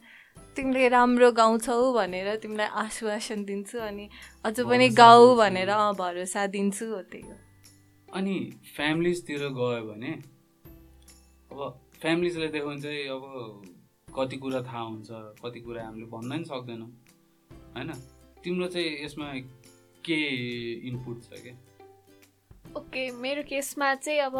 [0.56, 4.08] तिमीले राम्रो गाउँछौ भनेर तिमीलाई आश्वासन दिन्छु अनि
[4.44, 7.36] अझ पनि गाऊ। भनेर अँ भरोसा दिन्छु हो त्यही हो।
[8.08, 8.34] अनि
[8.76, 10.12] फ्यामिलिजतिर गयो भने?
[11.52, 11.58] अब
[12.00, 13.22] फ्यामिलिजलाई देखाउनु चाहिँ अब
[14.08, 15.08] कति कुरा थाहा हुन्छ
[15.44, 16.90] कति कुरा हामीले भन्न नि सक्दैनौँ।
[17.76, 17.92] होइन?
[18.44, 19.32] तिम्रो चाहिँ यसमा
[20.04, 20.18] के
[20.88, 21.54] इनपुट छ क्या
[22.76, 24.36] ओके मेरो केसमा चाहिँ अब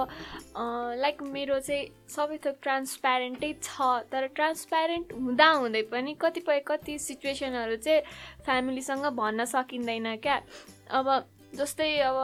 [1.02, 7.76] लाइक मेरो चाहिँ सबै थोक ट्रान्सप्यारेन्टै छ तर ट्रान्सप्यारेन्ट हुँदा हुँदै पनि कतिपय कति सिचुएसनहरू
[7.86, 8.00] चाहिँ
[8.44, 10.36] फ्यामिलीसँग भन्न सकिँदैन क्या।
[10.92, 11.06] अब
[11.56, 12.18] जस्तै अब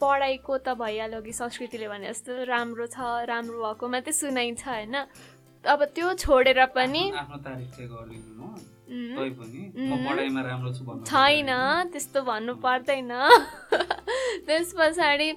[0.00, 2.98] पढाइको त भइहाल्यो कि संस्कृतिले भने जस्तो राम्रो छ
[3.30, 4.96] राम्रो भएको मात्रै सुनाइन्छ होइन?
[5.64, 7.02] अब त्यो छोडेर पनि
[11.06, 11.50] छैन
[11.92, 13.10] त्यस्तो भन्नु पर्दैन।
[14.46, 15.28] त्यस पछाडि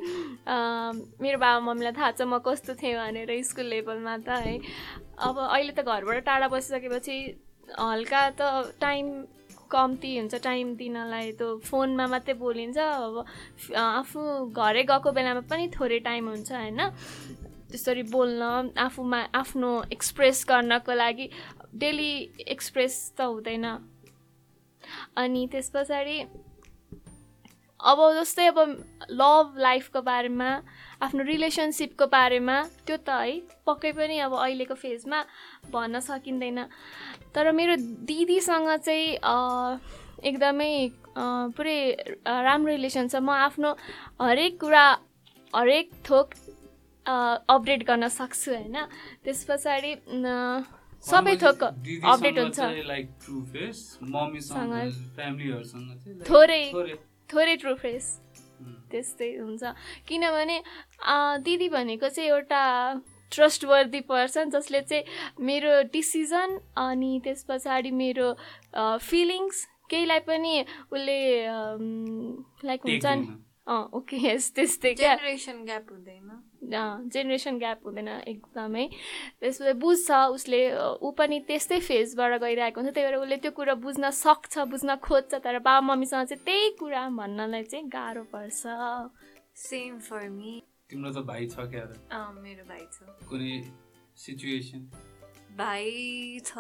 [1.21, 4.55] मेरो बाबा मम्मीलाई थाहा छ म कस्तो थिएँ भनेर स्कुल लेभलमा त है।
[5.23, 7.17] अब अहिले त घरबाट टाढा बसिसकेपछि
[7.79, 8.41] हल्का त
[8.81, 9.05] टाइम
[9.71, 13.15] कम्ती हुन्छ टाइम दिनलाई त्यो फोनमा मात्रै बोलिन्छ। अब
[13.77, 16.81] आफू घरै गएको बेलामा पनि थोरै टाइम हुन्छ होइन?
[17.69, 21.29] त्यसरी बोल्न आफूमा आफ्नो एक्सप्रेस गर्नको लागि
[21.77, 22.13] डेली
[22.49, 23.65] एक्सप्रेस त हुँदैन।
[25.21, 26.17] अनि त्यस पछाडि
[27.79, 28.59] अब जस्तै अब
[29.11, 30.49] लभ लाइफको बारेमा
[31.01, 35.19] आफ्नो रिलेसनसिपको बारेमा त्यो त है पक्कै पनि अब अहिलेको फेजमा
[35.71, 36.59] भन्न सकिँदैन।
[37.31, 39.07] तर मेरो दिदीसँग चाहिँ
[40.27, 40.71] एकदमै
[41.55, 41.79] पुरै
[42.27, 43.69] राम्रो रिलेसन छ। म आफ्नो
[44.19, 44.85] हरेक कुरा
[45.55, 46.27] हरेक थोक
[47.07, 48.77] अपडेट गर्न सक्छु होइन?
[49.23, 49.91] त्यस पछाडि
[50.99, 52.59] सबै थोक अपडेट हुन्छ।
[56.27, 56.63] थोरै।
[57.31, 58.73] थोरै ट्रु उम्.
[58.91, 59.63] त्यस्तै हुन्छ।
[60.07, 60.57] किनभने
[61.45, 62.61] दिदी भनेको चाहिँ एउटा
[63.31, 65.03] ट्रस्ट वर्दी पर्सन जसले चाहिँ
[65.45, 68.27] मेरो डिसिजन अनि त्यस पछाडि मेरो
[68.99, 70.53] फिलिङ्स केहीलाई पनि
[70.91, 71.19] उसले
[72.65, 73.27] लाइक हुन्छ नि
[73.69, 78.85] ओके यस त्यस्तै क्या। जेनेरेसन ग्याप हुँदैन। जेनेरेसन ग्याप हुँदैन एकदमै।
[79.39, 80.61] त्यसपछि बुझ्छ उसले
[80.99, 85.39] ऊ पनि त्यस्तै फेजबाट गइरहेको हुन्छ। त्यही भएर उसले त्यो कुरा बुझ्न सक्छ बुझ्न खोज्छ।
[85.39, 88.61] तर बाबा मम्मीसँग चाहिँ त्यही कुरा भन्नलाई चाहिँ गाह्रो पर्छ।
[89.55, 91.85] सेम फर मी तिम्रो त भाइ छ क्या
[92.43, 92.97] मेरो भाइ छ।
[93.29, 93.53] कुनै
[94.17, 94.81] सिचुएसन
[95.57, 96.51] भाइ छ।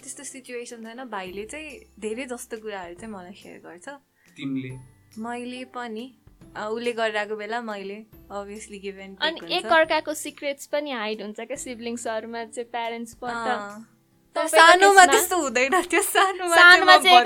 [0.00, 3.88] त्यस्तो सिचुएसन छैन। भाइले चाहिँ धेरै जस्तो कुराहरू चाहिँ मलाई सेयर गर्छ।
[4.36, 4.70] तिमीले?
[5.18, 6.06] मैले पनि।
[6.50, 7.98] उसले गरिरहेको बेला मैले
[8.30, 13.36] अभियसली गिभेन अनि एकअर्काको सिक्रेट्स पनि हाइड हुन्छ क्या सिब्लिङ्सहरूमा चाहिँ प्यारेन्ट्सबाट
[14.36, 17.18] तपाईँको सानोमा त्यस्तो हुँदैन त्यो सानोमा चाहिँ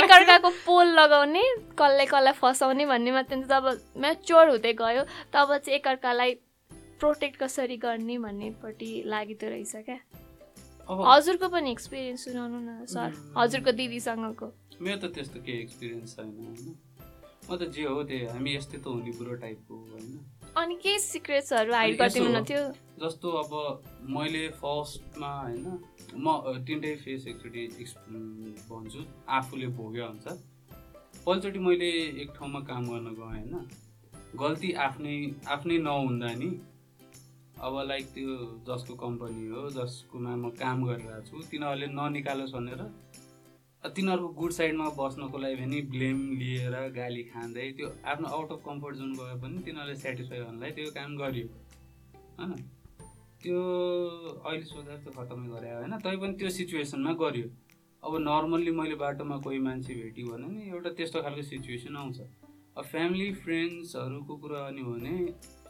[0.00, 1.42] एकअर्काको पोल लगाउने
[1.78, 3.64] कसलाई कसलाई फसाउने भन्ने मात्रै। जब
[3.98, 5.02] म्याच्योर हुँदै गयो
[5.34, 6.34] तब चाहिँ एकअर्कालाई
[7.00, 9.98] प्रोटेक्ट कसरी गर्ने भन्नेपट्टि लागिदो रहेछ क्या।
[10.88, 13.10] अब हजुरको पनि एक्सपिरियन्स सुनाउनु न सर.
[13.36, 14.46] हजुरको दिदीसँगको।
[14.80, 16.76] मेरो त त्यस्तो केही एक्सपिरियन्स छैन होइन।
[17.48, 20.18] म त जे हो त्यही हामी यस्तै त हुने कुरो टाइपको हो, होइन?
[20.56, 22.62] अनि के सिक्रेट्सहरू हाइड गरिदिनु। न थियो
[23.02, 23.52] जस्तो अब
[24.16, 25.66] मैले फर्स्टमा होइन
[26.16, 26.26] म
[26.66, 27.62] तिनटै फेस एकचोटि
[28.68, 29.00] भन्छु।
[29.38, 30.26] आफूले भोग्यो हुन्छ।
[31.24, 31.90] पहिलोचोटि मैले
[32.22, 33.66] एक ठाउँमा काम गर्न गएँ होइन?
[34.36, 35.16] गल्ती आफ्नै
[35.54, 36.50] आफ्नै नहुँदा नि
[37.64, 38.32] अब लाइक त्यो
[38.68, 42.80] जसको कम्पनी हो जसकोमा म काम गरिरहेको छु तिनीहरूले ननिकालोस् भनेर
[43.84, 48.96] तिनीहरूको गुड साइडमा बस्नको लागि पनि ब्लेम लिएर गाली खाँदै त्यो आफ्नो आउट अफ कम्फर्ट
[48.96, 51.46] जोन गए पनि तिनीहरूले सेटिस्फाई गर्नलाई त्यो काम गरियो।
[52.38, 52.54] होइन?
[53.42, 53.58] त्यो
[54.44, 57.48] अहिले सोच्दा त्यो खतमै गरे होइन तैपनि त्यो सिचुएसनमा गरियो।
[58.02, 62.18] अब नर्मल्ली मैले बाटोमा कोही मान्छे भेट्यो भने नि एउटा त्यस्तो खालको सिचुएसन आउँछ।
[62.76, 65.14] अब फ्यामिली फ्रेन्ड्सहरूको कुरा गर्ने हो भने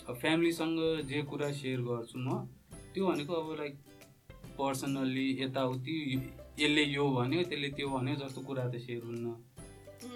[0.09, 0.79] अब फ्यामिलीसँग
[1.11, 2.47] जे कुरा सेयर गर्छु म
[2.95, 3.75] त्यो भनेको अब लाइक
[4.59, 5.99] पर्सनल्ली यताउति
[6.59, 9.27] यसले यो भन्यो त्यसले त्यो भन्यो जस्तो कुरा त सेयर हुन्न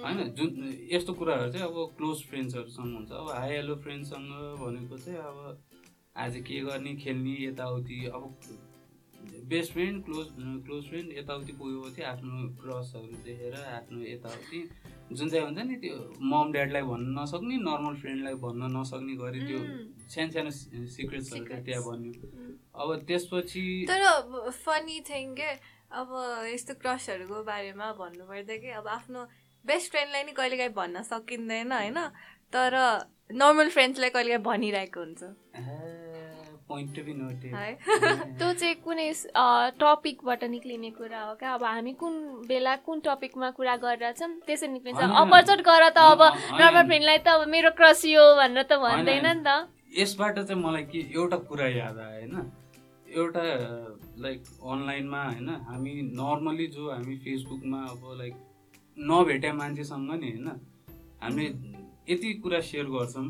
[0.02, 0.50] होइन जुन
[0.92, 4.30] यस्तो कुराहरू चाहिँ अब क्लोज फ्रेन्ड्सहरूसँग हुन्छ। अब हाई हेलो फ्रेन्डसँग
[4.62, 5.38] भनेको चाहिँ अब
[6.16, 8.22] आज के गर्ने खेल्ने यताउति। अब
[9.48, 10.26] best friend close
[10.66, 14.60] close friend यताउति पुगेपछि आफ्नो क्रसहरू देखेर आफ्नो यताउति।
[15.12, 19.60] जुन चाहिँ हुन्छ नि त्यो मम ड्याडलाई भन्न नसक्ने नर्मल फ्रेन्डलाई भन्न नसक्ने गरी त्यो
[20.14, 20.50] सानो सानो
[20.96, 21.44] सिक्रेट्सहरू.
[21.64, 22.12] त्यहाँ बन्यो।
[22.76, 25.50] अब त्यसपछि तर फनी थिङ के?
[25.90, 26.08] अब
[26.52, 29.20] यस्तो क्रसहरूको बारेमा भन्नुपर्दा कि अब आफ्नो
[29.64, 31.98] बेस्ट फ्रेन्डलाई नि कहिलेकाहीँ भन्न सकिँदैन होइन?
[32.52, 32.72] तर
[33.32, 35.22] नर्मल फ्रेन्ड्सलाई कहिलेकाहीँ भनिरहेको हुन्छ।
[37.56, 37.72] है?
[38.38, 39.08] त्यो चाहिँ कुनै
[39.80, 41.54] टपिकबाट निक्लिने कुरा हो क्या?
[41.54, 42.14] अब हामी कुन
[42.48, 46.22] बेला कुन टपिकमा कुरा गरिरहेछौँ त्यसरी निक्लिन्छ। अपर्चट गर त अब।
[46.60, 50.82] नर्मल फ्रेन्डलाई त अब मेरो क्रस यो भनेर त भन्दैन नि त। यसबाट चाहिँ मलाई
[50.92, 52.67] के एउटा कुरा याद आयो होइन?
[53.16, 53.44] एउटा
[54.24, 54.40] लाइक
[54.72, 58.34] अनलाइनमा होइन हामी नर्मली जो हामी फेसबुकमा अब लाइक
[58.96, 60.48] नभेट्या मान्छेसँग नि होइन
[61.22, 61.48] हामीले
[62.08, 63.26] यति कुरा सेयर गर्छौँ।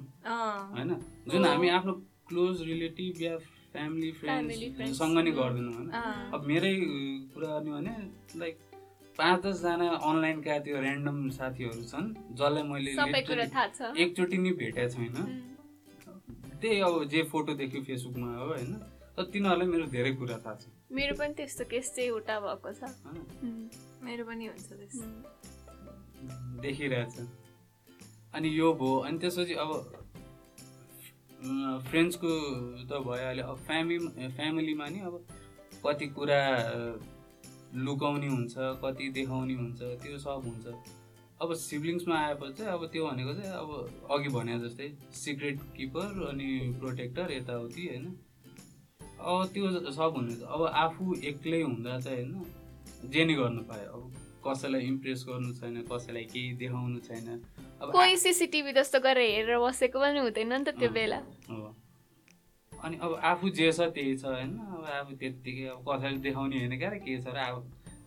[0.74, 0.90] होइन
[1.28, 1.92] जुन हामी आफ्नो
[2.28, 3.36] क्लोज रिलेटिभ या
[3.72, 4.10] फ्यामिली.
[4.12, 5.90] फ्रेन्ड्ससँग नि गर्दैनौँ होइन।
[6.34, 6.74] अब मेरै
[7.34, 7.94] कुरा गर्ने भने
[8.40, 8.56] लाइक
[9.18, 12.90] पाँच दसजना अनलाइनका त्यो ऱ्यान्डम साथीहरू छन् जसलाई मैले
[14.02, 15.16] एकचोटि नि भेटेको छैन।
[16.60, 18.72] त्यही अब जे फोटो देख्यो फेसबुकमा हो होइन।
[19.18, 22.80] तर तिनीहरूलाई मेरो धेरै कुरा थाहा छ। मेरो पनि त्यस्तो केस चाहिँ एउटा भएको छ।
[24.06, 24.68] मेरो पनि हुन्छ।
[26.62, 27.14] देखिरहेछ।
[28.34, 29.70] अनि यो भयो अनि त्यसपछि अब
[31.90, 32.30] फ्रेन्ड्सको
[32.86, 35.14] त भइहाल्यो। अब फ्यामिली फ्यामिलीमा नि अब
[35.82, 36.40] कति कुरा
[37.74, 38.54] लुकाउने हुन्छ
[38.84, 40.66] कति देखाउने हुन्छ त्यो सब हुन्छ।
[41.42, 43.70] अब सिब्लिङ्समा आएपछि चाहिँ अब त्यो भनेको चाहिँ अब
[44.14, 48.06] अघि भने जस्तै सिक्रेट किपर अनि प्रोटेक्टर यताउति होइन?
[49.18, 54.02] अब त्यो सब हुने अब आफू एक्लै हुँदा चाहिँ होइन जे नै गर्नु पायो। अब
[54.46, 57.26] कसैलाई इम्प्रेस गर्नु छैन कसैलाई केही देखाउनु छैन।
[57.82, 61.18] अब कोही सिसिटिभी जस्तो गरेर हेरेर बसेको पनि हुँदैन नि त त्यो। बेला।
[61.50, 61.74] हो
[62.72, 66.78] अनि अब आफू जे छ त्यही छ होइन अब आफू त्यत्तिकै अब कसैले देखाउने होइन
[66.78, 67.38] क्या के छ र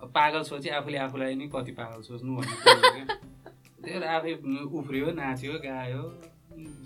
[0.01, 2.55] अब पागल सोचे आफूले आफूलाई नि कति पागल सोच्नु भन्ने।
[3.81, 4.33] त्यही भएर आफै
[4.79, 6.03] उफ्रियो नाच्यो गायो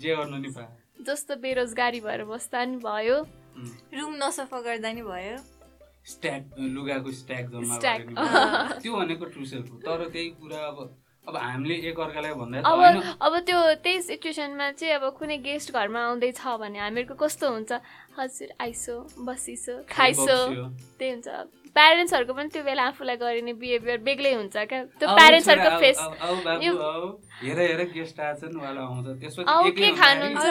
[0.02, 3.16] जे गर्नु नि पायो। जस्तो बेरोजगारी भएर बस्दा नि भयो।
[3.94, 5.36] रुम नसफा गर्दा नि भयो।
[6.06, 7.76] स्ट्याक लुगाको स्ट्याक जम्मा।
[8.82, 10.78] त्यो भनेको ट्रु सेल्फ हो। तर त्यही कुरा अब
[11.26, 15.72] अब हामीले एक अर्कालाई भन्दा त अब अब त्यो त्यही सिचुएसनमा चाहिँ अब कुनै गेस्ट
[15.74, 17.72] घरमा आउँदैछ भने हामीहरूको कस्तो हुन्छ?
[18.18, 18.94] हजुर आइसो
[19.26, 20.38] बसिसो खाइसो।
[20.98, 21.28] त्यही हुन्छ।
[21.76, 25.98] प्यारेन्ट्सहरूको पनि त्यो बेला आफूलाई गरिने बिहेभियर बेग्लै हुन्छ क्या। त्यो प्यारेन्ट्सहरूको फेस
[29.20, 30.46] त्यसपछि के खानुहुन्छ?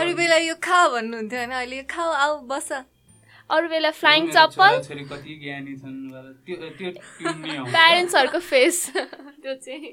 [0.00, 1.52] अरू। बेला यो खा भन्नुहुन्थ्यो होइन?
[1.60, 2.68] अहिले यो खाऊ आऊ बस।
[3.50, 8.40] अरू बेला फ्लाइङ चप्पल। छोराछोरी कति ज्ञानी छन् वाला। त्यो त्यो ट्युन नै आउँछ। प्यारेन्ट्सहरूको
[8.50, 8.76] फेस
[9.42, 9.92] त्यो चाहिँ.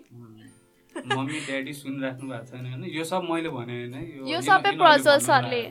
[0.96, 2.84] मम्मी ड्याडी सुनिराख्नु भएको छैन होइन?
[2.98, 3.96] यो सब मैले भने होइन।
[4.30, 5.64] यो सबै प्रज्वल सरले?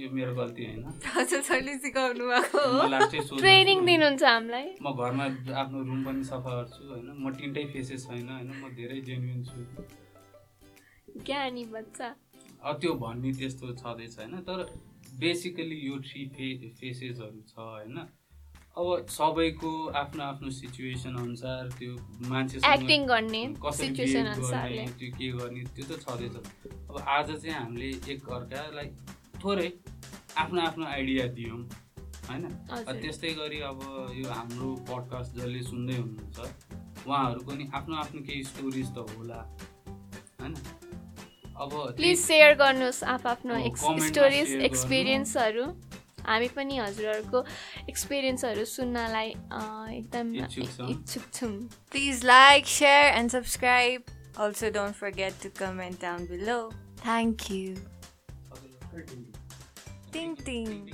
[0.00, 0.82] यो मेरो गल्ती होइन।
[3.40, 4.66] ट्रेनिङ। दिनुहुन्छ हामीलाई?
[4.82, 5.24] म घरमा
[5.62, 9.58] आफ्नो रुम पनि सफा गर्छु होइन। म तिनटै फेसेस छैन होइन। म धेरै जेन्युन छु।
[11.26, 12.08] ज्ञानी बच्चा।
[12.62, 14.58] अब त्यो भन्ने त्यस्तो छँदैछ होइन। तर
[15.20, 16.46] बेसिकली यो थ्री फे
[16.80, 17.96] फेसेसहरू छ होइन।
[18.70, 21.92] अब सबैको आफ्नो आफ्नो सिचुएसन अनुसार त्यो
[22.30, 23.42] मान्छेसँग एक्टिङ गर्ने
[23.78, 26.34] सिचुएसन गर्ने, त्यो के गर्ने त्यो त छँदैछ।
[26.88, 28.88] अब आज चाहिँ हामीले एक अर्कालाई
[29.42, 29.68] थोरै
[30.42, 31.58] आफ्नो आफ्नो आइडिया दियौँ
[32.28, 32.42] होइन
[33.00, 33.78] त्यस्तै गरी अब
[34.18, 36.38] यो हाम्रो पडकास्ट जसले सुन्दै हुनुहुन्छ
[37.06, 39.40] उहाँहरूको नि आफ्नो आफ्नो केही स्टोरिज त होला
[40.40, 40.54] होइन
[41.64, 43.54] अब प्लिज सेयर गर्नुहोस् आफ्नो
[44.08, 45.64] स्टोरिज। एक्सपिरियन्सहरू
[46.26, 47.38] हामी पनि हजुरहरूको
[47.90, 49.28] एक्सपिरियन्सहरू सुन्नलाई
[49.98, 51.52] एकदम इच्छुक छौँ। इच्छुक छौँ
[51.90, 54.02] Please like, share, and subscribe.
[54.36, 56.70] Also, don't forget to comment down below.
[60.12, 60.90] ting ting